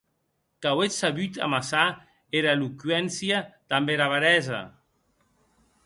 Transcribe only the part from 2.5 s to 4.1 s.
eloqüéncia damb